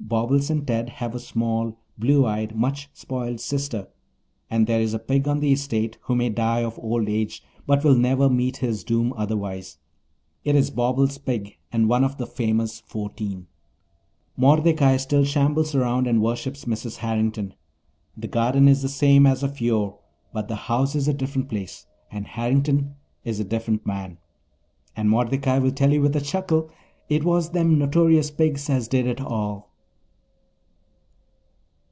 [0.00, 3.88] Bobbles and Ted have a small, blue eyed, much spoiled sister,
[4.50, 7.82] and there is a pig on the estate who may die of old age, but
[7.82, 9.78] will never meet his doom otherwise.
[10.44, 13.46] It is Bobbles' pig and one of the famous fourteen.
[14.36, 16.96] Mordecai still shambles around and worships Mrs.
[16.98, 17.54] Harrington.
[18.14, 19.98] The garden is the same as of yore,
[20.34, 24.18] but the house is a different place and Harrington is a different man.
[24.94, 26.68] And Mordecai will tell you with a chuckle,
[27.08, 29.70] "It was them notorious pigs as did it all."